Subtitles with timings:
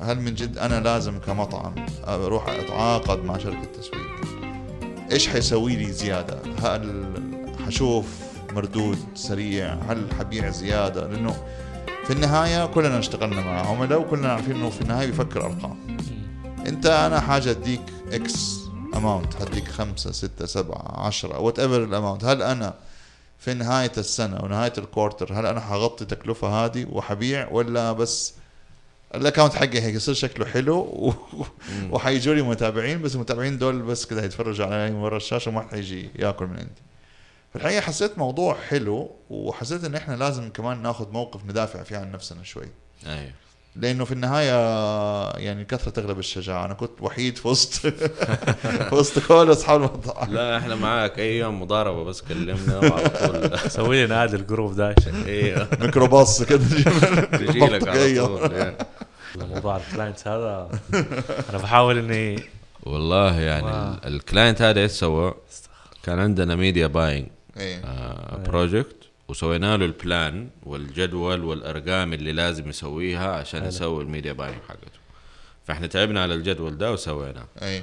[0.00, 4.02] هل من جد أنا لازم كمطعم أروح أتعاقد مع شركة تسويق؟
[5.12, 7.04] إيش حيسوي لي زيادة؟ هل
[7.66, 8.06] حشوف
[8.52, 11.36] مردود سريع؟ هل حبيع زيادة؟ لأنه
[12.04, 15.96] في النهاية كلنا اشتغلنا مع عملاء وكلنا عارفين إنه في النهاية بيفكر أرقام.
[16.66, 18.58] أنت أنا حاجة أديك x
[18.94, 22.74] amount هديك خمسة ستة سبعة عشرة whatever ال amount هل أنا
[23.38, 28.34] في نهاية السنة ونهاية ال quarter هل أنا حغطي التكلفة هذه وحبيع ولا بس
[29.14, 31.14] ال account حقي هيصير شكله حلو و...
[31.90, 36.10] وحيجوا لي متابعين بس المتابعين دول بس كده هيتفرجوا علي من ورا الشاشة وما حيجي
[36.18, 36.82] ياكل من عندي.
[37.52, 42.12] في الحقيقة حسيت موضوع حلو وحسيت إن إحنا لازم كمان ناخذ موقف ندافع فيه عن
[42.12, 42.68] نفسنا شوي.
[43.06, 43.32] أيوه
[43.76, 44.52] لأنه في النهاية
[45.38, 46.64] يعني كثرة تغلب الشجاعة.
[46.66, 47.72] أنا كنت وحيد في وسط
[48.88, 51.18] في وسط كل أصحاب المطعم لا إحنا معاك.
[51.18, 53.58] أي يوم مضاربة بس كلمنا وعلى طول.
[53.70, 54.94] سوي لنا هذا الجروب ده
[55.26, 56.58] أيوه ميكروباص كده.
[57.38, 58.74] تجي لك على طول.
[59.36, 60.80] موضوع ال clients هذا.
[61.50, 62.44] أنا بحاول إني
[62.82, 65.34] والله يعني ال client هذا إيش سوى؟
[66.02, 67.26] كان عندنا media buying
[68.46, 68.96] project
[69.28, 73.64] وسوينا له ال plan والجدول والأرقام اللي لازم يسويها عشان.
[73.64, 75.00] يسوي ال media buying حقته.
[75.66, 77.46] فإحنا تعبنا على الجدول ده وسويناه.
[77.62, 77.82] إيه.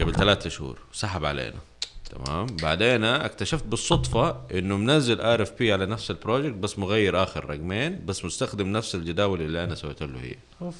[0.00, 1.58] قبل ثلاثة شهور سحب علينا.
[2.10, 8.04] تمام بعدين اكتشفت بالصدفة إنه منزل RFP على نفس ال project بس مغير آخر رقمين
[8.06, 10.74] بس مستخدم نفس الجداول اللي أنا سويت له هي أوف.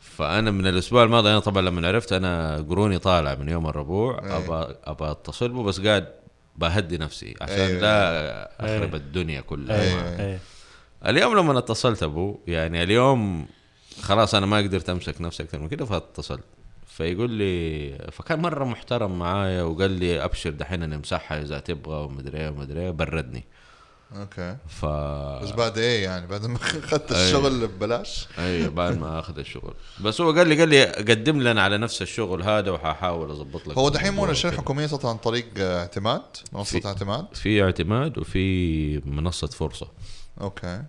[0.00, 4.36] فأنا من الأسبوع الماضي أنا طبعا لما عرفت أنا قروني طالع من يوم الربوع إيه.
[4.36, 6.08] أبى أبى أتصل به بس قاعد
[6.56, 7.80] بهدي نفسي عشان أيوة.
[7.80, 8.96] لا أخرب أيوة.
[8.96, 10.20] الدنيا كلها أيوة.
[10.20, 10.38] إيه
[11.06, 13.46] اليوم لما اتصلت أيوه يعني اليوم
[14.02, 16.44] خلاص أنا ما قدرت أمسك نفسي أكثر من كده فاتصلت
[16.88, 22.48] فيقول لي فكان مرة محترم معايا وقال لي أبشر دحين نمسحها إذا تبغى ومدري إيه
[22.48, 23.44] ومدري إيه بردني.
[24.16, 24.56] Okay.
[24.68, 24.84] ف
[25.42, 27.12] بس بعد إيه يعني؟ بعد ما أخذت.
[27.12, 29.74] الشغل ببلاش؟ أيوه بعد ما أخذ الشغل.
[30.00, 33.78] بس هو قال لي قال لي قدم لنا على نفس الشغل هذا وحاحاول أظبط لك
[33.78, 34.54] هو دحين مو الشركة.
[34.54, 39.88] الحكوميه تطلع عن طريق اعتماد؟ منصة في- اعتماد؟ في اعتماد وفي منصة فرصة.
[40.40, 40.82] Okay.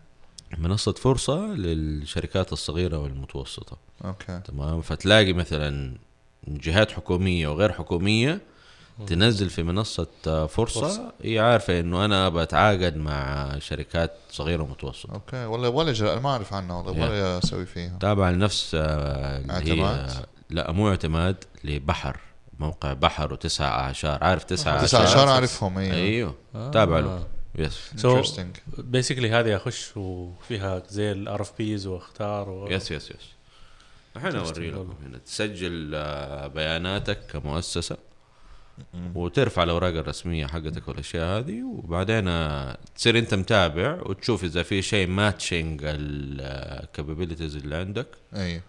[0.58, 3.78] منصة فرصة للشركات الصغيرة والمتوسطة.
[4.06, 4.42] Okay.
[4.46, 5.96] تمام؟ فتلاقي مثلا
[6.48, 8.42] جهات حكومية وغير حكومية
[9.08, 11.12] تنزل في منصة آه، فرصة, فرصة.
[11.22, 15.14] هي عارفة إنه أنا بتعاقد مع شركات صغيرة ومتوسطة.
[15.14, 15.46] Okay.
[15.46, 16.92] والله ولا أنا ما أعرف عنها والله.
[17.10, 17.98] ولا أسوي فيها.
[18.00, 22.20] تابعة لنفس آه، اللي هي- اعتماد؟ لا مو اعتماد لبحر.
[22.60, 24.24] موقع بحر وتسع أعشار.
[24.24, 25.96] عارف تسع تسع أعشار اشهر أعرفهم أيوه.
[25.96, 26.36] أيوه.
[26.56, 26.72] آه.
[26.72, 27.28] تابع له.
[27.56, 28.60] Yes so Interesting.
[28.78, 32.68] basically هذه أخش وفيها زي ال RFPs واختار.
[32.72, 33.18] yes yes yes
[34.16, 35.18] الحين اوري لكم هنا.
[35.18, 37.98] تسجل آه، بياناتك كمؤسسة
[39.16, 45.08] وترفع الأوراق الرسمية حقتك والأشياء هذه وبعدين آه، تصير أنت متابع وتشوف إذا في شيء
[45.08, 48.08] matching ال capabilities اللي عندك.
[48.36, 48.62] أيوه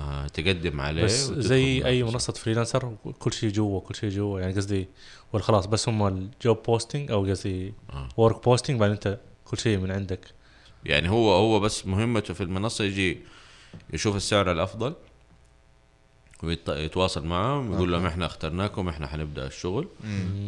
[0.00, 2.02] آه، تقدم عليه بس زي أي.
[2.02, 4.40] منصة freelancer كل شيء جوا كل شيء جوا.
[4.40, 4.88] يعني قصدي
[5.32, 8.08] ولا خلاص بس هم ال job posting أو قصدي آه.
[8.16, 10.20] work posting بعدين أنت كل شيء من عندك.
[10.84, 13.18] يعني هو هو بس مهمته في المنصة يجي
[13.92, 14.94] يشوف السعر الأفضل
[16.42, 19.88] ويتواصل معهم يقول لهم إحنا اخترناكم إحنا حنبدأ الشغل.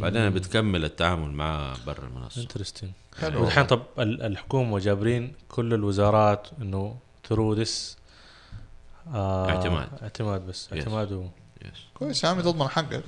[0.01, 2.43] بعدين بتكمل التعامل معاه برا المنصة.
[2.43, 3.43] Interesting حلو.
[3.45, 6.97] والحين طب ال- الحكومة جابرين كل الوزارات إنه
[7.29, 7.97] through this
[9.15, 9.89] آه اعتماد.
[10.03, 10.73] اعتماد بس Yes.
[10.77, 11.23] اعتماد و...
[11.65, 13.03] yes كويس يا عمي تضمن حقك.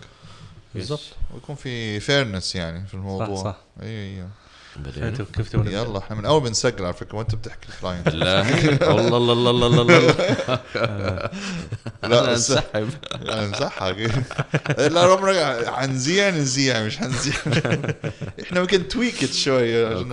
[0.75, 1.01] بالضبط.
[1.35, 3.37] ويكون في fairness يعني في الموضوع.
[3.37, 3.57] صح، صح.
[3.83, 4.29] أيوه أيوه.
[4.77, 8.41] بدينا انت كيف تبغى؟ يلا إحنا من أول بنسجل على فكرة وأنت بتحكي الكلاينت لا.
[8.95, 10.13] والله الله الله الله الله الله
[10.75, 11.31] لا
[12.05, 12.89] أنا بس انسحب.
[13.29, 13.93] امزحها
[14.89, 17.35] لا عمرك حنزيع نزيع مش حنزيع
[18.43, 20.09] إحنا ممكن تويكت شوية عشان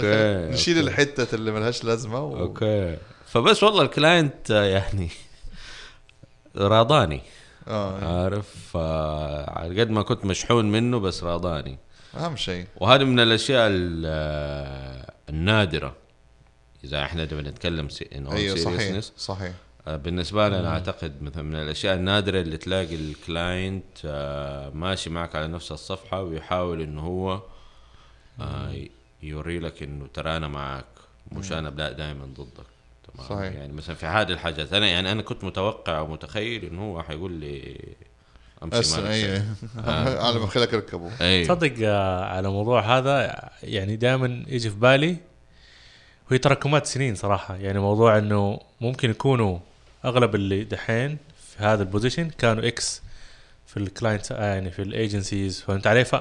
[0.52, 0.80] نشيل.
[0.80, 2.18] الحتة اللي ملهاش لازمة.
[2.18, 2.98] أوكي.
[3.28, 5.10] فبس والله الكلاينت آه، يعني
[6.56, 7.22] راضاني.
[7.68, 11.78] آه عارف؟ آه، على قد ما كنت مشحون منه بس راضاني.
[12.18, 12.66] أهم شيء.
[12.78, 15.96] وهذه من الأشياء ال- آه، النادرة.
[16.84, 18.10] إذا إحنا نبي نتكلم سي...
[18.14, 19.00] أيوه صحيح.
[19.18, 19.54] صحيح.
[19.88, 25.10] آه، بالنسبة لي أنا أعتقد مثلا من الأشياء النادرة اللي تلاقي ال client آه، ماشي
[25.10, 27.42] معك على نفس الصفحة ويحاول إنه هو
[28.42, 28.74] آه،
[29.24, 30.86] يوري لك إنه ترى أنا معك
[31.32, 32.66] مش أنا دائما ضدك.
[33.04, 33.28] تمام.
[33.30, 33.54] صحيح.
[33.54, 37.80] يعني مثلا في هذه الحاجات أنا يعني أنا كنت متوقع ومتخيل إنه هو حيقول لي
[38.64, 39.46] أمشي أيوه
[40.26, 45.18] على ما خلك ركبوا أيوه تصدق آه، على الموضوع هذا يعني دائما يجي في بالي
[46.30, 47.56] وهي تراكمات سنين صراحة.
[47.56, 49.60] يعني موضوع إنه ممكن يكونوا
[50.06, 51.18] أغلب اللي دحين
[51.58, 53.02] في هذا ال position كانوا ex
[53.68, 56.16] في ال client يعني في ال agencies فهمت علي؟ ف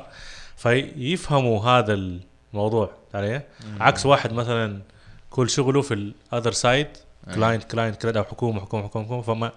[0.57, 3.43] فيفهموا هذا الموضوع فهمت علي
[3.81, 4.81] عكس واحد مثلا
[5.31, 6.87] كل شغله في ال other side.
[7.35, 9.23] client client client أو حكومة حكومة حكومة, حكومة.
[9.23, 9.53] فما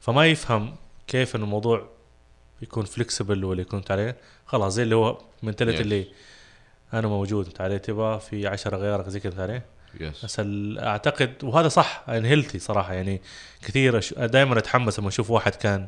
[0.00, 0.76] فما يفهم
[1.06, 1.88] كيف ان الموضوع
[2.62, 4.16] يكون flexible ولا يكون عليه
[4.46, 5.80] خلاص زي اللي هو mentality Yes.
[5.80, 6.06] اللي
[6.94, 7.46] أنا موجود.
[7.46, 9.64] انت عليه تبغى في 10 غيرك زي كذا عليه
[10.00, 10.40] yes بس
[10.78, 12.92] أعتقد وهذا صح يعني healthy صراحة.
[12.94, 13.22] يعني
[13.62, 15.86] كثير دائما أتحمس لما أشوف واحد كان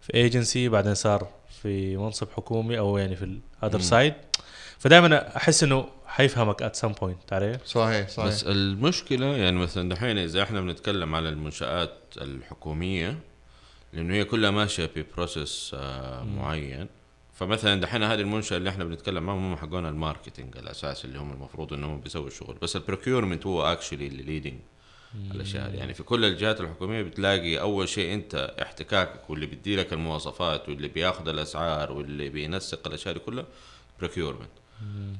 [0.00, 1.28] في ايجنسي بعدين صار
[1.62, 3.24] في منصب حكومي أو يعني في
[3.62, 3.80] ال other.
[3.80, 4.14] side
[4.78, 8.28] فدائما أحس إنه حيفهمك at some point عليه صحيح صحيح.
[8.28, 13.18] بس المشكلة يعني مثلا دحين إذا إحنا بنتكلم على المنشآت الحكومية
[13.92, 16.88] لأنه هي كلها ماشية ب process آه معين.
[17.34, 21.32] فمثلا دحين هذه المنشأة اللي إحنا بنتكلم عنهم هم حقون ال marketing الأساس اللي هم
[21.32, 22.56] المفروض إنهم بيسووا الشغل.
[22.62, 24.58] بس ال procurement هو actually اللي leading
[25.34, 25.68] الأشياء.
[25.68, 25.76] هذه.
[25.76, 30.88] يعني في كل الجهات الحكومية بتلاقي أول شيء أنت احتكاكك واللي بيدي لك المواصفات واللي
[30.88, 33.46] بياخذ الأسعار واللي بينسق الأشياء دي كلها
[33.98, 34.50] procurement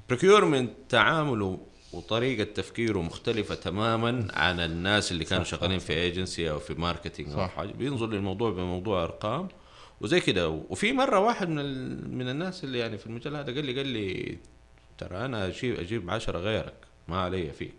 [0.09, 1.59] procurement تعامله
[1.93, 7.37] وطريقة تفكيره مختلفة تماما عن الناس اللي كانوا شغالين في ايجنسي أو في marketing أو
[7.37, 7.51] صح.
[7.51, 9.49] حاجة بينظر للموضوع بموضوع أرقام
[10.01, 12.19] وزي كده وفي مرة واحد من.
[12.19, 14.39] من الناس اللي يعني في المجال هذا قال لي قال لي
[14.99, 16.75] ترى أنا أجيب أجيب عشرة غيرك
[17.09, 17.75] ما علي فيك.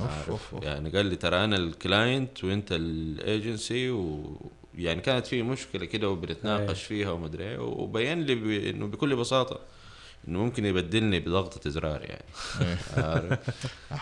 [0.00, 0.64] أوف أوف أوف.
[0.64, 4.36] يعني قال لي ترى أنا ال client وأنت الايجنسي و
[4.74, 6.10] يعني كانت في مشكلة كده.
[6.10, 8.70] وبنتناقش فيها ومدري إيه وبين لي.
[8.70, 9.60] إنه بكل بساطة
[10.28, 12.24] إنه ممكن يبدلني بضغطة زرار يعني.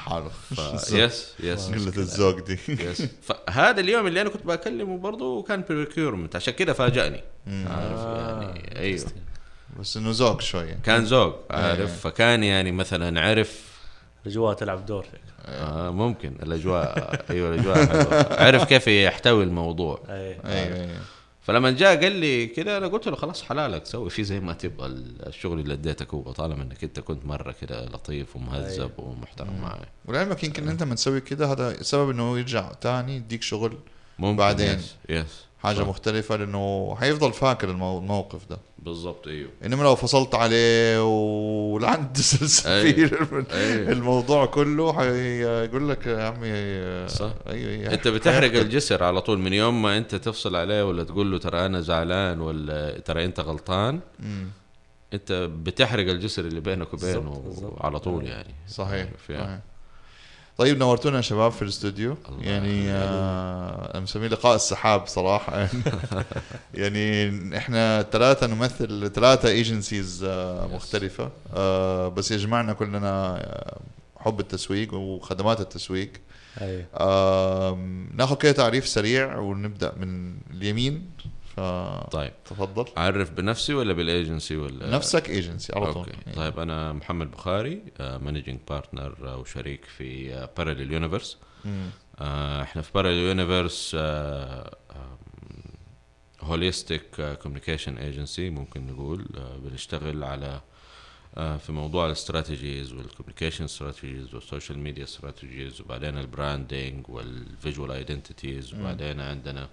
[0.07, 0.53] عارف.
[0.93, 2.59] yes yes قلة الذوق دي.
[2.69, 7.23] yes فهذا اليوم اللي أنا كنت بكلمه برضه كان procurement عشان كده فاجأني.
[7.47, 7.65] مم.
[7.69, 9.05] عارف؟ آه، يعني أيوه.
[9.81, 10.79] بس إنه ذوق شوية.
[10.85, 11.57] كان ذوق إيه.
[11.59, 13.69] عارف؟ فكان يعني مثلا عرف.
[14.27, 15.07] الأجواء تلعب دور
[15.47, 16.33] آه ممكن.
[16.43, 18.43] الأجواء أيوه الأجواء.
[18.43, 20.03] عرف كيف يحتوي الموضوع.
[20.09, 20.89] اي أيوه أيوه
[21.49, 24.87] فلما جاء قال لي كده أنا قلت له خلاص حلالك سوي فيه زي ما تبغى.
[25.27, 30.45] الشغل اللي اديتك هو طالما إنك أنت كنت مرة كده لطيف ومهذب ومحترم معي ولعلمك
[30.45, 33.79] يمكن أنت ما تسوي كده هذا سبب إنه يرجع تاني يديك شغل
[34.19, 34.79] ممكن بعدين.
[34.79, 35.87] yes, yes حاجة صح.
[35.87, 43.29] مختلفة لأنه حيفضل فاكر المو- الموقف ده بالضبط أيوه إنما لو فصلت عليه ولعنت السفير
[43.53, 43.93] أيوة.
[43.93, 47.31] الموضوع كله حيقول لك يا عمي صح.
[47.49, 51.31] أيوه أيوه أنت بتحرق الجسر على طول من يوم ما أنت تفصل عليه ولا تقول
[51.33, 54.47] له ترى أنا زعلان ولا ترى أنت غلطان مم.
[55.15, 55.33] أنت
[55.63, 57.55] بتحرق الجسر اللي بينك وبينه.
[57.81, 58.93] على طول يعني صحيح
[59.29, 59.43] يعني.
[59.45, 59.59] صحيح.
[60.59, 62.17] طيب نورتونا يا شباب في الاستوديو.
[62.41, 62.91] يعني.
[62.91, 65.59] آه مسميه لقاء السحاب صراحة.
[65.59, 65.83] يعني,
[66.75, 70.67] يعني إحنا ثلاثة نمثل ثلاثة ايجنسيز آه.
[70.67, 71.31] مختلفة.
[71.55, 73.81] آه بس يجمعنا كلنا آه،
[74.17, 76.13] حب التسويق وخدمات التسويق.
[76.61, 76.87] أي.
[77.01, 81.11] آم، ناخذ كده تعريف سريع ونبدأ من اليمين.
[82.11, 82.33] طيب.
[82.45, 86.07] فتفضل أعرف بنفسي ولا بالايجنسي ولا؟ نفسك ايجنسي على طول.
[86.37, 91.91] طيب أنا محمد بخاري managing partner وشريك في Parallel Universe مم.
[92.63, 93.97] إحنا في Parallel Universe
[96.41, 99.27] holistic communication agency ممكن نقول.
[99.37, 100.61] آه، بنشتغل على
[101.37, 107.09] آه، في موضوع ال strategies وال communication strategies وال social media strategies وبعدين ال branding
[107.09, 109.69] وال visual identities وبعدين عندنا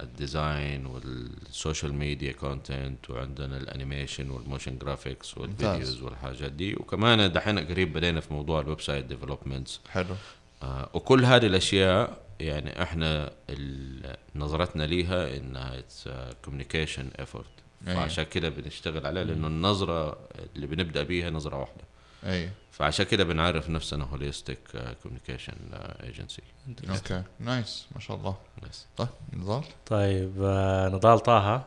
[0.00, 6.52] ال design وال social media content وعندنا ال animation وال motion graphics وال videos والحاجات
[6.52, 6.74] دي.
[6.74, 10.14] وكمان دحين قريب بدينا في موضوع ال website developments حلو.
[10.62, 13.32] آه وكل هذه الأشياء يعني إحنا
[14.34, 15.82] نظرتنا ليها انها
[16.44, 17.46] communication effort.
[17.86, 20.18] فعشان كده بنشتغل عليها لأنه النظرة
[20.56, 21.84] اللي بنبدأ بيها نظرة واحدة.
[22.24, 22.50] أي.
[22.72, 24.58] فعشان كده بنعرف نفسنا holistic
[25.02, 25.54] communication
[26.02, 26.42] agency
[26.90, 27.22] okay.
[27.40, 28.36] nice ما شاء الله.
[28.62, 31.64] بس طيب نضال؟ طيب آه، نضال طه.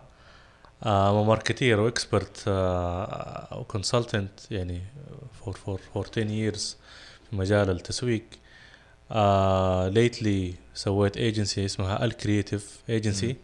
[0.83, 4.81] آه marketer و expert آه و consultant يعني
[5.43, 6.61] for for for 10 years
[7.29, 8.23] في مجال التسويق.
[9.93, 13.35] lately سويت agency اسمها ال creative agency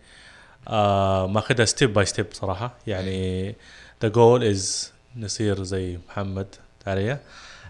[1.27, 2.75] ماخذها step by step صراحة.
[2.87, 3.55] يعني
[4.01, 6.55] the goal از نصير زي محمد.
[6.87, 7.19] عليا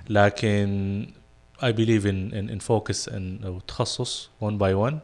[0.10, 1.08] لكن
[1.62, 4.96] I believe in in, in focus and أو تخصص one by one.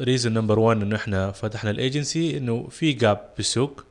[0.00, 3.84] reason number 1 إنه إحنا فتحنا الايجنسي إنه في gap بالسوق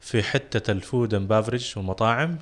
[0.00, 2.38] في حتة ال food and beverage والمطاعم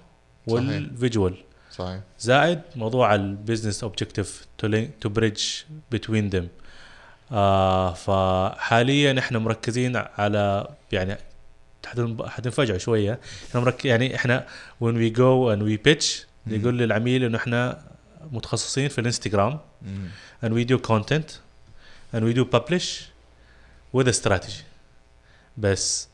[0.47, 1.35] وال visual
[1.73, 2.01] صحيح.
[2.19, 4.47] زائد موضوع ال business objective
[5.01, 5.45] to bridge
[5.91, 6.49] between them
[7.95, 11.17] فحاليا إحنا مركزين على يعني
[12.27, 13.21] حتنفجعوا شوية.
[13.51, 14.47] إحنا مرك يعني إحنا
[14.85, 16.07] when we go and we pitch
[16.47, 17.83] نقول للعميل إنه إحنا
[18.33, 19.59] متخصصين في الانستغرام.
[20.45, 21.39] and we do content.
[22.15, 22.87] And we do publish
[23.97, 24.63] with a strategy.
[25.59, 26.09] بس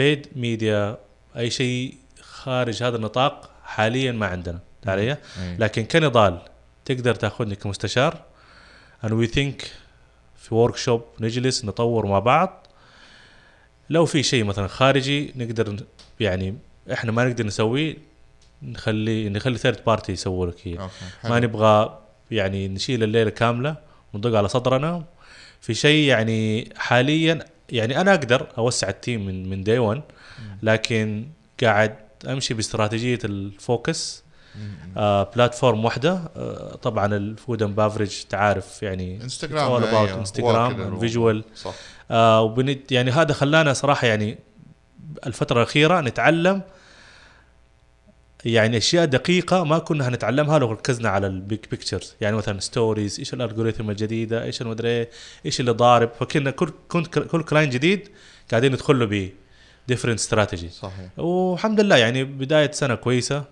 [0.00, 0.96] paid media
[1.36, 4.60] أي شيء خارج هذا النطاق حاليا ما عندنا.
[4.86, 5.16] علي.
[5.58, 6.38] لكن كنضال
[6.84, 8.22] تقدر تأخذني كمستشار.
[9.04, 9.66] And we think
[10.36, 12.66] في ورك شوب نجلس نطور مع بعض.
[13.90, 15.76] لو في شيء مثلا خارجي نقدر
[16.20, 16.54] يعني
[16.92, 17.96] إحنا ما نقدر نسويه
[18.62, 20.90] نخلي نخلي third party يسووا لك إياه.
[21.24, 21.40] ما.
[21.40, 21.98] نبغى
[22.30, 23.76] يعني نشيل الليلة كاملة
[24.14, 25.04] وندق على صدرنا
[25.60, 30.02] في شيء يعني حاليا يعني أنا أقدر أوسع ال team من من day 1
[30.62, 31.26] لكن
[31.62, 34.24] قاعد أمشي باستراتيجية ال focus
[35.34, 40.18] platform واحدة آه طبعا ال food and beverage تعرف يعني انستغرام أيوه.
[40.18, 41.74] انستغرام visual صح.
[42.10, 44.38] آه but يعني هذا خلانا صراحة يعني
[45.26, 46.62] الفترة الأخيرة نتعلم
[48.44, 53.18] يعني أشياء دقيقة ما كنا هنتعلمها لو ركزنا على ال big pictures يعني مثلا stories
[53.18, 55.06] إيش ال algorithm الجديدة إيش المدري
[55.46, 56.10] إيش اللي ضارب.
[56.20, 58.08] فكنا كل كنت كل client جديد
[58.50, 59.30] قاعدين ندخل له ب
[59.88, 61.18] different strategy صحيح.
[61.18, 63.44] والحمد لله يعني بداية سنة كويسة.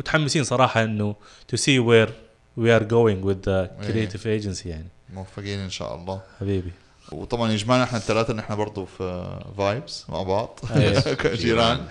[0.00, 1.14] ومتحمسين صراحة إنه
[1.48, 2.12] to see where
[2.56, 4.86] we are going with the creative ايجنسي يعني.
[5.14, 6.20] موفقين إن شاء الله.
[6.40, 6.72] حبيبي.
[7.12, 10.58] وطبعا يجمعنا إحنا الثلاثه نحن برضه في Vibes مع بعض.
[10.76, 11.16] أيوة.
[11.24, 11.86] جيران.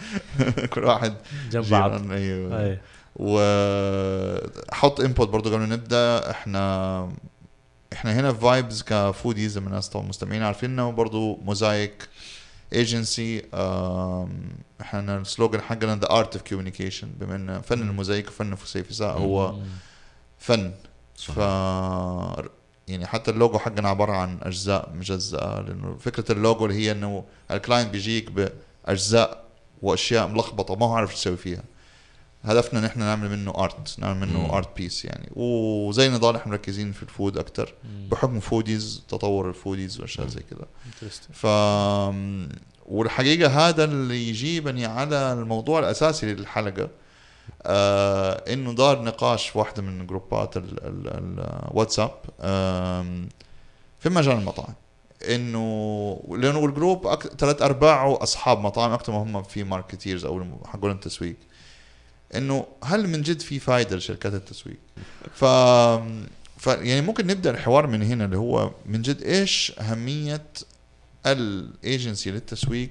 [0.69, 1.13] كل واحد
[1.51, 2.11] جنب بعض.
[2.11, 2.65] أيوه.
[2.65, 2.79] أي.
[3.15, 6.31] وحط input برضه قبل ما نبدأ.
[6.31, 7.09] إحنا
[7.93, 12.07] إحنا هنا في Vibes ك Foodies ما الناس طبعا مستمعين عارفيننا وبرضه Mosaic
[12.73, 13.41] agency
[14.81, 19.55] إحنا ال slogan حقنا the art of communication بما إن فن الموزايك وفن فسيفساء هو
[20.39, 20.71] فن.
[21.15, 21.37] ف
[22.87, 27.57] يعني حتى اللوجو حقنا عبارة عن أجزاء مجزأة لأنه فكرة اللوجو اللي هي إنه ال
[27.57, 28.31] client بيجيك
[28.85, 29.43] بأجزاء
[29.81, 31.63] وأشياء ملخبطة ما هو عارف إيش يسوي فيها.
[32.43, 34.57] هدفنا إن إحنا نعمل منه art نعمل منه.
[34.57, 35.29] art piece يعني.
[35.35, 37.73] وزي نضال إحنا مركزين في ال food أكتر.
[38.11, 40.65] بحكم Foodies تطور ال Foodies وأشياء زي كذا
[41.33, 41.45] ف
[42.85, 46.89] والحقيقة هذا اللي يجيبني على الموضوع الأساسي للحلقة
[47.63, 53.29] آه إنه دار نقاش في واحدة من groupات ال- ال- الواتساب آم،
[53.99, 54.73] في مجال المطاعم.
[55.29, 57.15] إنه لأنه ال group.
[57.37, 61.35] ثلاث أرباعه أصحاب مطاعم أكثر ما هم في marketers أو حقون التسويق
[62.35, 64.77] إنه هل من جد في فائده لشركات التسويق؟
[65.33, 65.45] ف
[66.57, 70.45] ف يعني ممكن نبدأ الحوار من هنا اللي هو من جد إيش أهمية
[71.25, 72.89] الأيجنسي للتسويق؟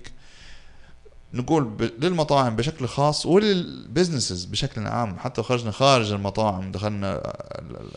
[1.34, 1.82] نقول ب...
[2.04, 7.32] للمطاعم بشكل خاص ولل businesses بشكل عام حتى خرجنا خارج المطاعم دخلنا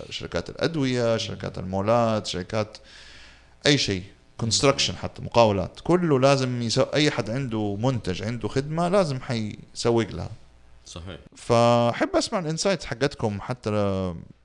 [0.10, 2.78] شركات الأدوية شركات المولات شركات
[3.66, 4.04] أي شيء
[4.38, 6.82] construction حتى مقاولات كله لازم يسو...
[6.82, 10.30] أي حد عنده منتج عنده خدمة لازم حيسوق لها.
[10.92, 11.18] صحيح.
[11.36, 13.72] فأحب أسمع ال insights حقتكم حتى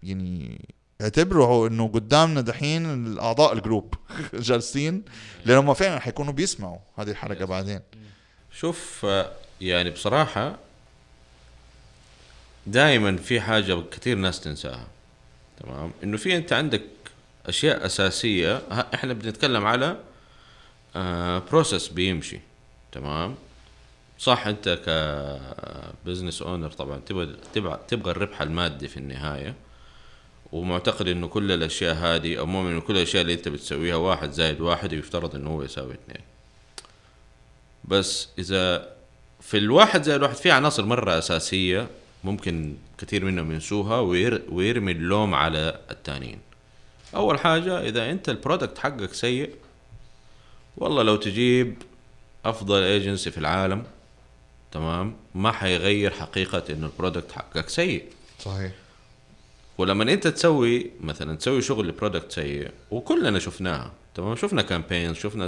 [0.02, 0.60] يعني
[1.00, 3.94] اعتبروا إنه قدامنا دحين الأعضاء ال group
[4.34, 5.02] جالسين
[5.44, 7.44] لأنهم فعلا حيكونوا بيسمعوا هذه الحلقة.
[7.44, 7.80] بعدين.
[8.52, 10.56] شوف آه، يعني بصراحة
[12.66, 14.86] دائما في حاجة كثير ناس تنساها
[15.60, 16.82] تمام؟ إنه في أنت عندك
[17.46, 19.96] أشياء أساسية ه- إحنا بنتكلم على
[21.50, 22.40] process بيمشي
[22.92, 23.34] تمام؟
[24.18, 24.68] صح انت
[26.04, 29.54] ك business owner طبعا تبغى تبغى تبغى الربح المادي في النهاية
[30.52, 34.60] ومعتقد إنه كل الأشياء هذه أو مؤمن إنه كل الأشياء اللي أنت بتسويها واحد زائد
[34.60, 36.24] واحد يفترض إنه هو يساوي اثنين.
[37.84, 38.88] بس إذا
[39.40, 41.88] في الواحد زائد واحد في عناصر مرة أساسية
[42.24, 46.38] ممكن كثير منهم ينسوها وير ويرمي اللوم على التانيين.
[47.14, 49.50] أول حاجة إذا أنت ال product حقك سيء
[50.76, 51.82] والله لو تجيب
[52.44, 53.84] أفضل ايجنسي في العالم
[54.72, 58.04] تمام؟ ما حيغير حقيقة انه ال product حقك سيء.
[58.40, 58.72] صحيح.
[59.78, 65.44] ولما أنت تسوي مثلا تسوي شغل ل product سيء وكلنا شفناها تمام؟ شفنا campaign شفنا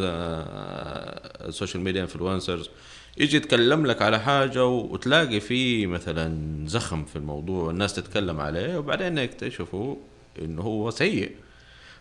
[1.49, 2.69] ال social media influencers
[3.17, 9.19] يجي يتكلم لك على حاجة وتلاقي في مثلا زخم في الموضوع والناس تتكلم عليه وبعدين
[9.19, 9.97] يكتشفوا
[10.39, 11.33] إنه هو سيء.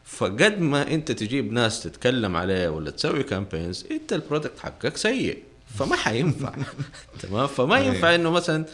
[0.03, 5.43] فقد ما أنت تجيب ناس تتكلم عليه ولا تسوي campaigns أنت ال product حقك سيء.
[5.77, 6.55] فما حينفع.
[7.21, 8.65] تمام؟ فما ينفع إنه مثلا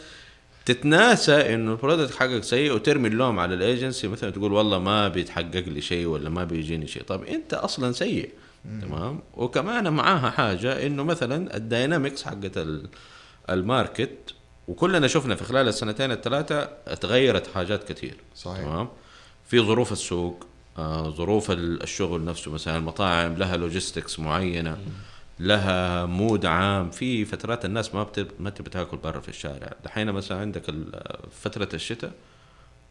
[0.64, 5.64] تتناسى إنه ال product حقك سيء وترمي اللوم على الإيجنسي مثلا تقول والله ما بيتحقق
[5.66, 7.02] لي شيء ولا ما بيجيني شيء.
[7.02, 8.30] طب أنت أصلا سيء.
[8.82, 12.86] تمام؟ وكمان معاها حاجة إنه مثلا ال dynamics حقت ال-
[13.50, 14.34] ال market
[14.68, 16.64] وكلنا شفنا في خلال السنتين الثلاثة
[17.00, 18.14] تغيرت حاجات كثير.
[18.36, 18.60] صحيح.
[18.64, 18.88] تمام؟
[19.48, 20.46] في ظروف السوق
[20.78, 24.78] آه ظروف ال- الشغل نفسه مثلا المطاعم لها logistics معينة.
[25.40, 28.26] لها mood عام في فترات الناس ما بت...
[28.40, 30.62] ما تبي تاكل برا في الشارع دحين مثلا عندك
[31.42, 32.12] فترة الشتاء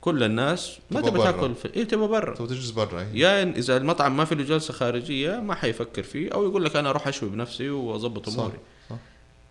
[0.02, 1.32] كل الناس ما برا.
[1.32, 3.08] تاكل في إيه تبغى برا تبغى تجلس برا إيه.
[3.14, 6.76] يا إن إذا المطعم ما في له جلسة خارجية ما حيفكر فيه أو يقول لك
[6.76, 8.60] أنا أروح أشوي بنفسي وأظبط أموري.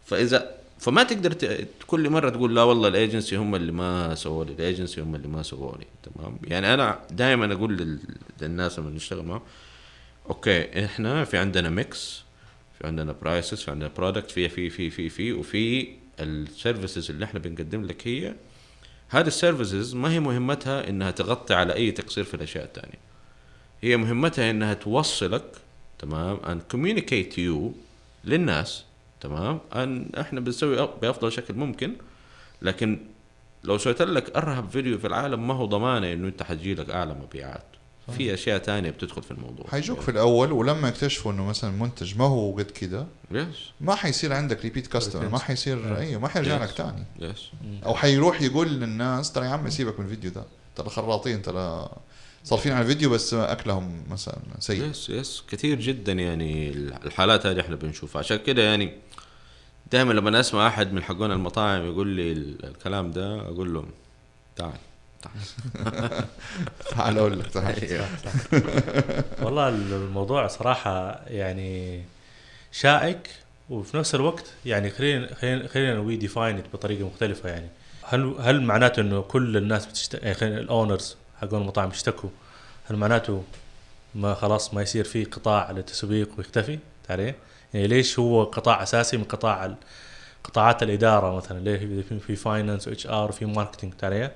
[0.04, 1.68] فاذا فما تقدر ت...
[1.87, 5.14] كل مرة تقول لا والله ال agency هم اللي ما سووا لي ال agency هم
[5.14, 7.99] اللي ما سووا لي تمام يعني أنا دائما أقول لل...
[8.40, 9.42] للناس لما نشتغل معهم
[10.30, 12.23] okay إحنا في عندنا mix
[12.82, 15.88] في عندنا prices في عندنا product في في في في في وفي
[16.21, 18.34] ال services اللي إحنا بنقدم لك هي.
[19.08, 22.98] هذه ال services ما هي مهمتها إنها تغطي على أي تقصير في الأشياء الثانية
[23.82, 25.44] هي مهمتها إنها توصلك
[25.98, 27.72] تمام and communicate you
[28.24, 28.84] للناس
[29.20, 31.92] تمام ان إحنا بنسوي بأفضل شكل ممكن.
[32.62, 32.98] لكن
[33.64, 37.14] لو سويت لك أرهب فيديو في العالم ما هو ضمانة إنه أنت حتجي لك أعلى
[37.14, 37.64] مبيعات.
[38.16, 39.66] في أشياء تانية بتدخل في الموضوع.
[39.71, 43.47] حيجوك في الأول ولما يكتشفوا إنه مثلا منتج ما هو قد كده yes
[43.80, 47.04] ما حيصير عندك repeat customer ما حيصير أيوه ما حيرجع لك تاني.
[47.18, 47.49] yes
[47.87, 50.44] أو حيروح يقول للناس ترى يا عمي سيبك من الفيديو ده
[50.76, 51.88] ترى خراطين ترى
[52.44, 54.85] صارفين على الفيديو بس أكلهم مثلا سيء.
[54.90, 56.68] yes yes كثير جدا يعني
[57.04, 58.18] الحالات هذه إحنا بنشوفها.
[58.18, 58.92] عشان كده يعني
[59.92, 63.85] دائما لما أسمع أحد من حقون المطاعم يقول لي ال- الكلام ده أقول له
[64.56, 64.73] تعال.
[65.23, 66.25] تعال
[66.91, 67.75] تعال أقول لك تعال.
[69.43, 72.02] والله الموضوع صراحة يعني
[72.73, 73.31] شائك
[73.71, 77.69] وفي نفس الوقت يعني خلينا خلينا خلينا we define بطريقة مختلفة يعني.
[78.05, 80.14] هل هل معناته إنه كل الناس بتشت...
[80.14, 82.31] يعني ال owners حقون المطاعم يشتكوا؟
[82.91, 83.45] هل معناته
[84.14, 86.79] ما خلاص ما يصير في قطاع للتسويق ويختفي؟
[87.11, 87.35] عليه
[87.75, 89.76] يعني ليش هو قطاع أساسي من قطاع ال-
[90.45, 94.33] قطاعات الإدارة مثلا؟ ليه في- في finance و HR وفي marketing عليه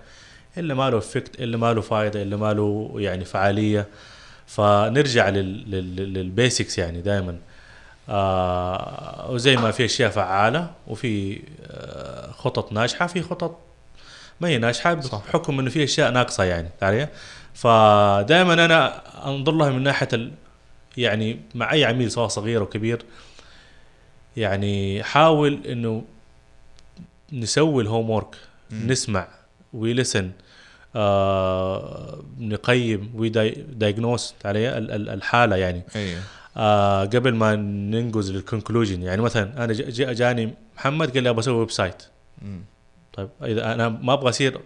[0.58, 3.86] إلا ما له effect إلا ما له فائده إلا ما له يعني فعالية
[4.46, 7.36] فنرجع لل- لل- لل basics يعني دائما
[8.08, 13.58] آه وزي ما في أشياء فعالة وفي آه خطط ناجحة في خطط
[14.40, 14.94] ما هي ناجحة.
[15.28, 17.08] بحكم إنه في أشياء ناقصة يعني علي
[17.54, 20.32] فدائما أنا أنظر لها من ناحية ال
[20.96, 23.02] يعني مع أي عميل سواء صغير أو كبير
[24.36, 26.04] يعني حاول إنه
[27.32, 28.36] نسوي ال homework.
[28.72, 29.28] نسمع
[29.76, 30.30] و listen
[30.96, 35.82] آه نقيم و diagnose عليه ال- ال- الحالة يعني.
[35.96, 36.20] أيوه
[36.56, 41.28] آه قبل ما ننقز لل conclusion يعني مثلا أنا ج- ج- جاني محمد قال لي
[41.30, 42.02] أبغى أسوي website.
[43.12, 44.60] طيب إذا أنا ما أبغى أصير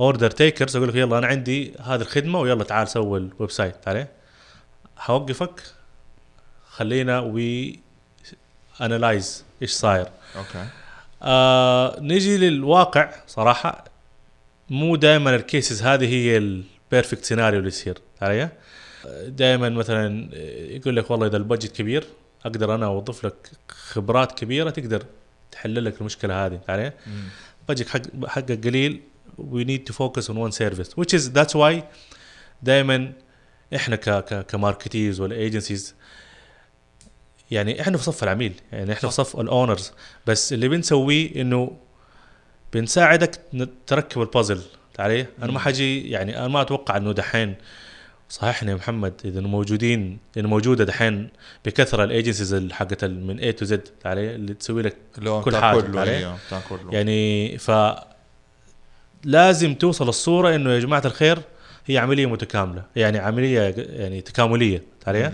[0.00, 4.08] order takers أقول لك يلا أنا عندي هذه الخدمة ويلا تعال سوي ال website عليه.
[4.96, 5.62] حوقفك
[6.70, 7.78] خلينا we
[8.80, 10.06] analyze إيش صاير.
[10.36, 10.64] okay.
[11.22, 13.84] آه نجي للواقع صراحة.
[14.70, 18.48] مو دائما ال cases هذه هي ال perfect scenario اللي يصير علي؟
[19.26, 20.28] دائما مثلا
[20.76, 22.04] يقول لك والله إذا ال budget كبير
[22.44, 25.04] أقدر أنا أوظف لك خبرات كبيرة تقدر
[25.52, 26.92] تحل لك المشكلة هذه علي.
[27.68, 29.00] budget حق حقك قليل
[29.38, 31.82] we need to focus on one service which is that's why
[32.62, 33.12] دائما
[33.74, 35.94] إحنا ك ك ك marketers ولا agencies
[37.50, 39.92] يعني إحنا في صف العميل يعني إحنا في صف ال owners
[40.26, 41.76] بس اللي بنسويه إنه
[42.72, 43.40] بنساعدك
[43.86, 44.60] تركب البازل
[44.98, 45.26] علي.
[45.42, 47.54] أنا ما حاجي يعني أنا ما أتوقع إنه دحين
[48.28, 51.28] صححني يا محمد إذا موجودين اذا موجودة دحين
[51.64, 55.54] بكثرة ال agencies حقت من A to Z عليه اللي تسوي لك كل.
[56.08, 56.94] أيوه بتاع كله.
[56.94, 57.70] يعني ف
[59.24, 61.38] لازم توصل الصورة إنه يا جماعة الخير
[61.86, 62.82] هي عملية متكاملة.
[62.96, 64.82] يعني عملية يعني تكاملية.
[65.06, 65.32] عليه.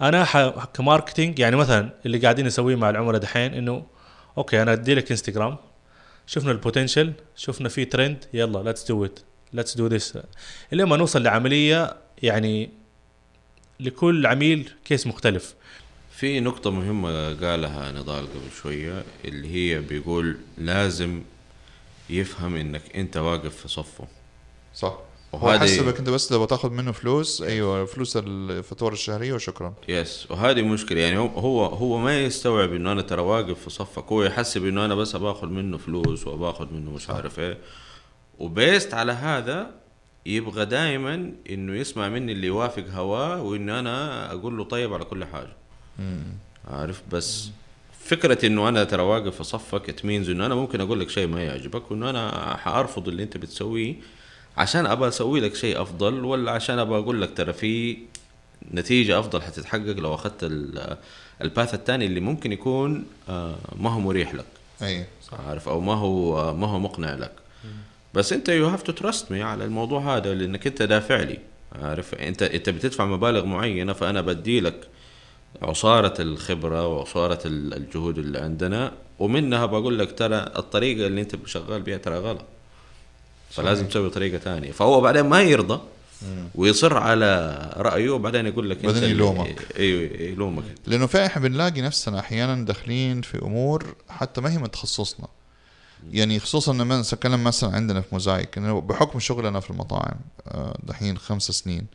[0.00, 0.24] أنا.
[0.74, 3.86] ك marketing يعني مثلا اللي قاعدين نسويه مع العملاء دحين إنه
[4.38, 5.56] okay أنا ادي لك انستغرام
[6.26, 9.18] شفنا ال potential شفنا في ترند يلا let's do it
[9.52, 10.18] let's do this
[10.72, 12.70] إلى ما نوصل لعملية يعني
[13.80, 15.54] لكل عميل كيس مختلف.
[16.16, 21.22] في نقطة مهمة قالها نضال قبل شوية اللي هي بيقول لازم
[22.10, 24.08] يفهم إنك أنت واقف في صفه.
[24.74, 24.98] صح.
[25.32, 27.42] وهذه حسبك أنت بس لو تاخذ منه فلوس.
[27.42, 29.74] أيوه فلوس الفاتورة الشهرية وشكرا.
[29.88, 31.00] يس وهذه مشكلة.
[31.00, 34.04] يعني هو هو ما يستوعب إنه أنا ترى واقف في صفك.
[34.04, 37.58] هو يحسب إنه أنا بس باخذ منه فلوس وباخذ منه مش عارف إيه.
[38.38, 39.70] وبيست على هذا
[40.26, 45.24] يبغى دائما إنه يسمع مني اللي يوافق هواه وانه أنا أقول له طيب على كل
[45.24, 45.56] حاجة.
[46.70, 47.48] عارف؟ بس
[48.04, 51.44] فكرة إنه أنا ترى واقف في صفك اتمينز إنه أنا ممكن أقول لك شيء ما
[51.44, 53.94] يعجبك وإنه أنا حأرفض اللي أنت بتسويه
[54.56, 57.98] عشان ابى أسوي لك شيء أفضل ولا عشان ابى أقول لك ترى في
[58.74, 60.96] نتيجة أفضل حتتحقق لو أخذت ال-
[61.42, 64.44] الباث الثاني اللي ممكن يكون آه، ما هو مريح لك.
[64.82, 65.06] أي.
[65.48, 67.32] عارف؟ أو ما هو ما هو مقنع لك.
[68.14, 71.38] بس أنت you have to trust me على الموضوع هذا لأنك أنت دافع لي.
[71.82, 74.86] عارف؟ أنت أنت بتدفع مبالغ معينة فأنا بدي لك
[75.62, 81.82] عصارة الخبرة وعصارة ال- الجهود اللي عندنا ومنها بقول لك ترى الطريقة اللي أنت شغال
[81.82, 82.44] بيها ترى غلط.
[83.52, 84.72] فلازم تسوي طريقة ثانية.
[84.72, 85.80] فهو بعدين ما يرضى
[86.54, 89.66] ويصر على رأيه وبعدين يقول لك بعدين يلومك.
[89.76, 90.64] أيوه يلومك.
[90.86, 95.26] لأنه فعلا إحنا بنلاقي نفسنا أحيانا داخلين في أمور حتى ما هي من تخصصنا.
[96.10, 100.16] يعني خصوصا لما نتكلم مثلا عندنا في موزايك إنه بحكم شغلنا في المطاعم
[100.48, 101.86] آه، دحين خمس سنين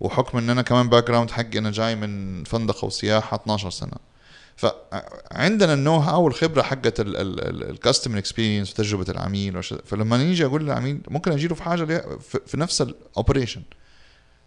[0.00, 4.11] وحكم ان أنا كمان background حقي أنا جاي من فندقه وسياحه 12 سنة.
[4.56, 11.32] فعندنا ال know-how والخبرة حقت ال customer experience وتجربة العميل فلما نيجي أقول للعميل ممكن
[11.32, 13.62] أجي له في حاجة في نفس ال operation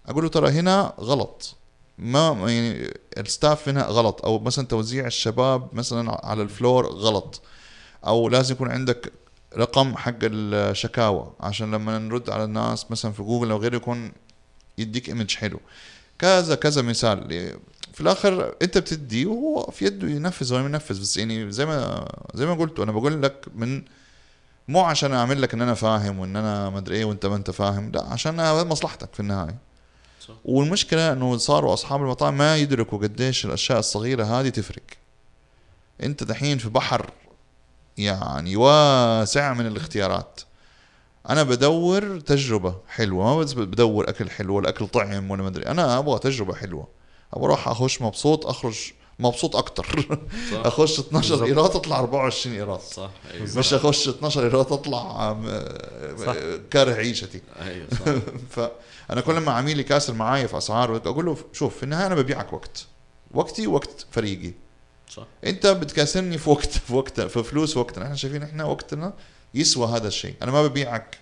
[0.07, 1.55] أقول له ترى هنا غلط.
[1.97, 4.25] ما يعني ال staff هنا غلط.
[4.25, 7.41] أو مثلا توزيع الشباب مثلا على ال floor غلط.
[8.07, 9.13] أو لازم يكون عندك
[9.57, 14.11] رقم حق الشكاوى عشان لما نرد على الناس مثلا في جوجل أو غيره يكون
[14.77, 15.59] يديك image حلو.
[16.19, 17.51] كذا كذا مثال.
[17.95, 21.01] في الآخر أنت بتدي وهو في يده ينفذ ولا ما ينفذ.
[21.01, 23.83] بس يعني زي ما زي ما قلت أنا بقول لك من
[24.67, 27.51] مو عشان أعمل لك إن أنا فاهم وإن أنا ما أدري إيه وإنت ما أنت
[27.51, 28.35] فاهم لا عشان
[28.67, 29.55] مصلحتك في النهاية.
[30.21, 30.33] صح.
[30.45, 34.83] والمشكلة إنه صاروا أصحاب المطاعم ما يدركوا قديش الأشياء الصغيرة هذه تفرق.
[36.03, 37.09] أنت دحين في بحر
[37.97, 40.41] يعني واسع من الاختيارات.
[41.29, 45.65] أنا بدور تجربة حلوة ما بس بدور أكل حلو ولا أكل طعم ولا ما أدري.
[45.65, 47.04] أنا أبغى تجربة حلوة.
[47.35, 50.05] أبغى أروح أخش مبسوط أخرج مبسوط أكتر.
[50.51, 50.57] صح.
[50.65, 51.47] أخش 12 بالضبط.
[51.47, 52.79] إيراد أطلع 24 إيراد.
[52.79, 53.09] صح.
[53.33, 53.57] أيوه.
[53.57, 55.33] مش أخش 12 إيراد أطلع
[56.25, 56.35] صح.
[56.71, 57.41] كاره عيشتي.
[57.61, 58.69] أيوه صح.
[59.09, 62.53] فانا كل ما عميل يكاسر معايا في أسعار أقول له شوف في النهاية أنا ببيعك
[62.53, 62.85] وقت.
[63.31, 64.53] وقتي وقت فريقي.
[65.09, 65.23] صح.
[65.45, 68.03] أنت بتكاسرني في وقت في وقت في فلوس وقتنا.
[68.05, 69.13] إحنا شايفين إحنا وقتنا
[69.53, 70.33] يسوى هذا الشيء.
[70.41, 71.17] أنا ما ببيعك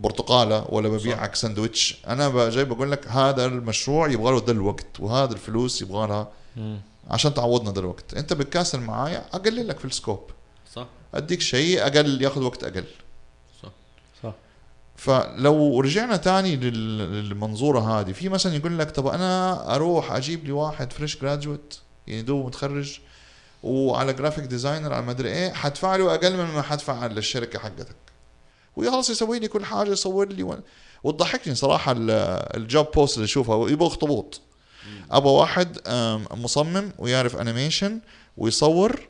[0.00, 5.32] برتقالة ولا ببيعك سندويتش أنا جاي بقول لك هذا المشروع يبغى له ده الوقت وهذا
[5.32, 6.28] الفلوس يبغى لها.
[7.10, 8.14] عشان تعوضنا ده الوقت.
[8.14, 10.30] أنت بتكاسر معايا أقلل لك في السكوب.
[10.74, 10.86] صح.
[11.14, 12.84] أديك شيء أقل ياخذ وقت أقل.
[13.62, 13.68] صح.
[14.22, 14.34] صح.
[14.96, 20.52] فلو رجعنا تاني لل- للمنظورة هذه في مثلا يقول لك طب أنا أروح أجيب لي
[20.52, 21.74] واحد fresh graduate
[22.06, 22.98] يعني دوب متخرج
[23.62, 27.96] وعلى graphic designer على مدري إيه حدفع له أقل من ما حدفع للشركه حقتك.
[28.76, 30.58] ويخلص يسوي لي كل حاجة يصور لي و...
[31.04, 32.10] وتضحكني صراحة ال-
[32.56, 34.40] ال job post اللي أشوفها يبغى اخطبوط
[35.10, 35.78] أبغى واحد
[36.36, 38.00] مصمم ويعرف animation
[38.36, 39.00] ويصور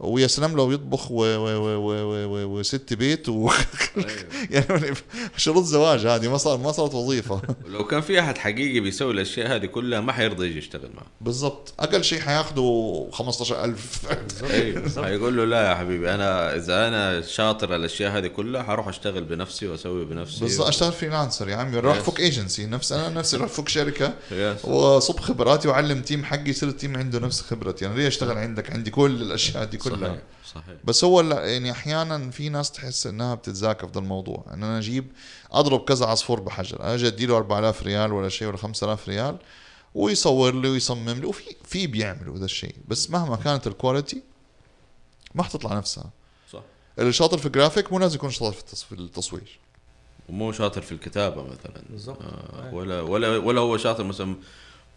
[0.00, 3.50] ويا سلام لو يطبخ و- و- و- و- و- و- وست بيت و...
[3.96, 4.08] أيوه.
[4.70, 4.94] يعني
[5.36, 7.42] شروط زواج هذه ما صار ما صارت وظيفة.
[7.66, 11.06] ولو كان في أحد حقيقي بيسوي الأشياء هذه كلها ما حيرضى يجي يشتغل معه.
[11.20, 11.74] بالضبط.
[11.80, 14.06] أقل شيء حياخذوا 15000
[14.50, 15.04] أيوه.
[15.06, 19.66] حيقول له لا يا حبيبي أنا إذا أنا شاطر الأشياء هذه كلها حروح أشتغل بنفسي
[19.66, 20.66] وأسوي بنفسي بالضبط.
[20.66, 21.78] أشتغل freelancer يا عمي.
[21.78, 21.98] روح.
[22.00, 24.14] فك ايجنسي نفس أنا نفسي روح فك شركة.
[24.64, 27.86] وصب خبراتي واعلم team حقي يصير ال team عنده نفس خبرتي.
[27.86, 30.08] أنا ليه أشتغل عندك؟ عندي كل الأشياء دي كلها.
[30.08, 30.22] صحيح
[30.64, 30.76] صحيح.
[30.84, 34.44] بس هو لا- يعني أحيانا في ناس تحس إنها بتتذاكى في ذا الموضوع.
[34.52, 35.06] إن أنا أجيب
[35.52, 39.36] أضرب كذا عصفور بحجر أجي أديله 4000 ريال ولا شيء ولا 5000 ريال
[39.94, 42.74] ويصور لي ويصمم لي وفي في بيعملوا ذا الشيء.
[42.88, 44.22] بس مهما كانت ال quality
[45.34, 46.10] ما حتطلع نفسها.
[46.52, 46.60] صح.
[46.98, 49.58] اللي شاطر في الجرافيك مو لازم يكون شاطر في التص- في التصوير.
[50.28, 51.82] ومو شاطر في الكتابة مثلا.
[51.90, 52.22] بالضبط.
[52.22, 54.36] آه ولا ولا ولا هو شاطر مثلا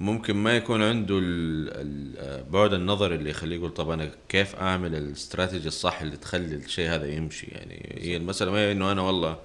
[0.04, 4.56] ممكن ما يكون عنده ال- ال- آه، بعد النظر اللي يخليه يقول طب أنا كيف
[4.56, 9.02] أعمل الاستراتيجي الصح اللي تخلي الشيء هذا يمشي؟ يعني هي المسألة ما هي إنه أنا
[9.02, 9.38] والله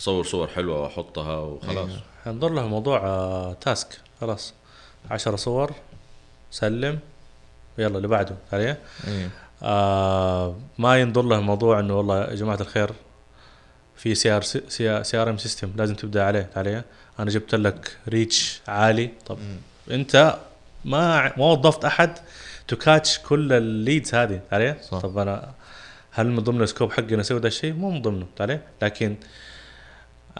[0.00, 1.88] أصور صور حلوة وأحطها وخلاص.
[1.88, 2.00] أيوه.
[2.24, 4.00] حنظر له موضوع آه، تاسك.
[4.20, 4.54] خلاص.
[5.10, 5.72] عشرة صور
[6.50, 6.98] سلم
[7.78, 8.36] يلا اللي بعده.
[8.52, 9.30] عليه؟ إيه.
[9.62, 12.90] آه ما ينظر له موضوع إنه والله يا جماعة الخير
[13.96, 14.42] في CR
[15.02, 16.50] CRM system لازم تبدأ عليه.
[16.56, 16.84] عليه؟
[17.18, 19.10] أنا جبت لك reach عالي.
[19.26, 19.38] طب
[19.90, 20.38] انت
[20.84, 22.18] ما ما وظفت احد
[22.68, 24.98] to catch كل ال leads هذه عليه صح.
[25.00, 25.50] طب أنا
[26.10, 29.16] هل من ضمن ال scope حقي أسوي ذا الشيء؟ مو من ضمنه عليه لكن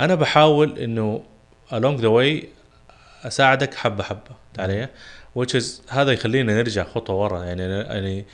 [0.00, 1.22] أنا بحاول إنه
[1.70, 2.44] along the way
[3.26, 4.88] أساعدك حبة حبة عليه
[5.38, 8.24] which is هذا يخلينا نرجع خطوة ورا يعني يعني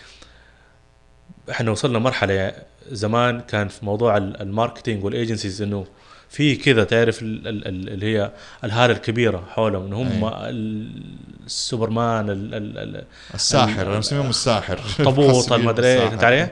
[1.51, 2.53] إحنا وصلنا مرحلة
[2.89, 5.87] زمان كان في موضوع ال- ال marketing وال agencies إنه
[6.31, 8.31] في كذا تعرف ال- ال- ال- اللي هي
[8.65, 10.51] الهالة الكبيرة حولهم إن هم أي.
[10.51, 11.03] ال-
[11.47, 15.99] السوبرمان ال- ال- ال- الساحر أنا مسميهم الساحر اخطبوط خاصين المدري.
[15.99, 16.49] فهمت علي؟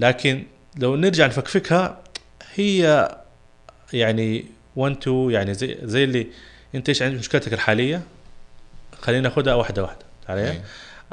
[0.00, 0.42] لكن
[0.78, 1.98] لو نرجع نفكفكها
[2.54, 3.08] هي
[3.92, 4.44] يعني
[4.76, 6.26] 1 2 يعني زي زي اللي
[6.74, 8.02] أنت إيش عندك مشكلتك الحالية
[9.00, 10.60] خلينا ناخذها واحدة واحدة علي؟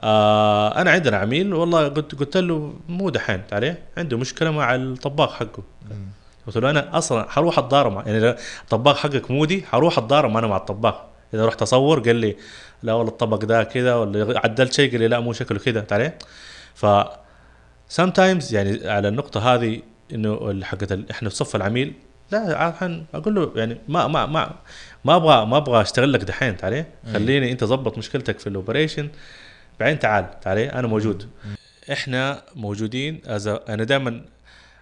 [0.04, 5.34] آه أنا عندنا عميل والله قلت قلت له مو دحين عليه عنده مشكلة مع الطباخ
[5.34, 5.96] حقه مم.
[6.48, 10.96] قلت له أنا أصلا حروح أتضارب يعني الطباخ حقك مودي حروح أتضارب أنا مع الطباخ.
[11.34, 12.36] إذا رحت أصور قال لي
[12.84, 15.94] لا والله الطبق ده كذا ولا عدلت شيء قال لي لا مو شكله كذا أنت
[15.94, 16.18] عليه
[16.76, 16.86] ف
[18.02, 19.82] sometimes يعني على النقطة هذه
[20.14, 21.94] إنه حقت إحنا في صف العميل
[22.32, 24.56] لا عاد أقول له يعني ما ما ما
[25.06, 26.58] ما أبغى ما أبغى أشتغل لك دحين.
[26.58, 26.86] تعال.
[27.14, 29.10] خليني أنت ظبط مشكلتك في ال operation
[29.80, 30.40] بعدين تعال.
[30.40, 30.58] تعال.
[30.58, 31.30] أنا موجود.
[31.92, 34.22] إحنا موجودين as أنا دائما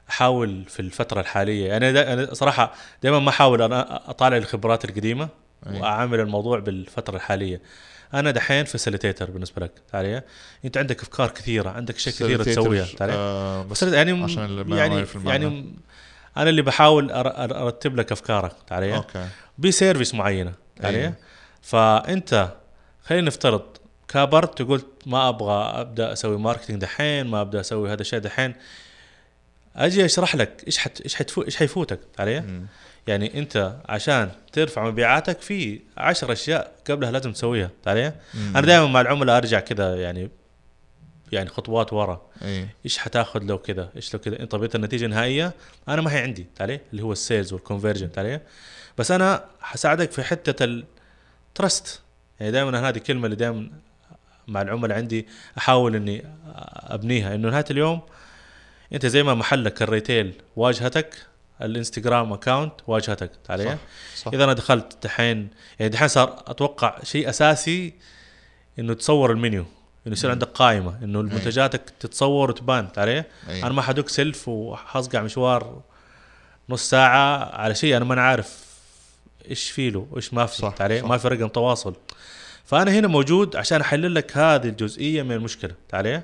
[0.10, 1.78] أحاول في الفترة الحالية.
[1.78, 5.28] أنا, دا أنا صراحة دائما ما أحاول أنا أطالع الخبرات القديمة.
[5.65, 7.62] وأعامل الموضوع بالفترة الحالية.
[8.13, 10.22] أنا دحين facilitator بالنسبة لك تعال
[10.65, 15.06] أنت عندك أفكار كثيرة عندك اشياء كثيره تسويها آه بس يعني عشان يعني.
[15.26, 15.74] يعني
[16.38, 19.28] أنا اللي بحاول أرتب لك أفكارك تعال okay.
[19.58, 21.13] ب service معينة تعال أيوة.
[21.62, 22.50] فأنت
[23.04, 23.63] خلينا نفترض
[24.08, 28.56] كابرت قلت ما أبغى أبدأ أسوي marketing دحين ما أبدأ أسوي هذا الشيء دحين.
[29.76, 32.66] أجي أشرح لك إيش حت إيش حتفو إيش حيفوتك عليه مم.
[33.08, 38.58] يعني أنت عشان ترفع مبيعاتك في عشر أشياء قبلها لازم تسويها عليه مم.
[38.58, 40.30] أنا دائما مع العملاء أرجع كذا يعني
[41.32, 42.22] يعني خطوات ورا.
[42.42, 45.54] اي إيش حتاخذ لو كذا إيش لو كذا انت طبيعه النتيجة النهائية
[45.90, 48.41] أنا ما هي عندي عليه اللي هو ال sales وال conversion عليه
[48.98, 52.02] بس أنا حساعدك في حتة ال trust
[52.40, 53.70] يعني دائما هذه الكلمة اللي دائما
[54.48, 56.26] مع العملاء عندي أحاول إني
[56.76, 57.36] أبنيها.
[57.36, 58.02] إنه نهاية اليوم
[58.95, 61.25] أنت زي ما محلك ال retail واجهتك
[61.62, 63.77] الإنستغرام account واجهتك عليه صح
[64.15, 64.34] صح.
[64.34, 67.93] إذا أنا دخلت دحين يعني دحين صار أتوقع شيء أساسي
[68.79, 69.65] إنه تصور المنيو
[70.08, 73.24] إنه يصير عندك قائمة إنه منتجاتك تتصور وتبان عليه.
[73.49, 75.81] أنا ما حدق سلف وحصقع مشوار
[76.69, 78.65] نص ساعة على شيء أنا ما عارف
[79.49, 81.08] إيش فيه له وايش ما في صح، علي صح.
[81.08, 81.95] ما في رقم تواصل.
[82.65, 86.21] فأنا هنا موجود عشان أحلل لك هذه الجزئية من المشكلة علي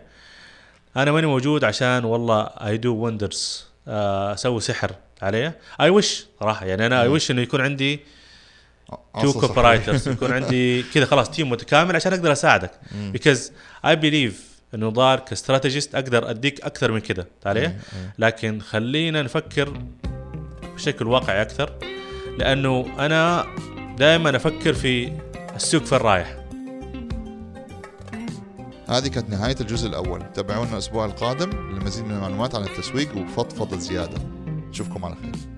[0.97, 6.85] أنا ماني موجود عشان والله I do wonders أسوي سحر علي I wish صراحة يعني
[6.85, 7.99] أنا I wish إنه يكون عندي
[8.89, 9.45] two عصا صحيح.
[9.45, 12.71] copywriters يكون عندي كذا خلاص team متكامل عشان أقدر أساعدك.
[12.95, 13.51] because
[13.85, 17.25] اي بليف إنه ضار كاستراتيجيست أقدر أديك أكثر من كذا.
[17.45, 17.79] علي إيه.
[18.19, 19.81] لكن خلينا نفكر
[20.75, 21.73] بشكل واقعي أكثر
[22.37, 23.45] لأنه أنا
[23.97, 25.11] دائما أفكر في
[25.55, 26.40] السوق فين رايح
[28.91, 30.33] هذه كانت نهاية الجزء الأول.
[30.33, 34.17] تابعونا الأسبوع القادم لمزيد من المعلومات عن التسويق وفضفضة زيادة.
[34.69, 35.50] نشوفكم على خير.